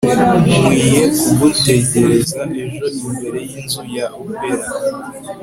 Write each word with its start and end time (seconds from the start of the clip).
nkwiye 0.51 1.03
kugutegereza 1.21 2.39
ejo 2.63 2.85
imbere 3.01 3.39
yinzu 3.49 3.81
ya 3.95 4.05
opera 4.21 4.67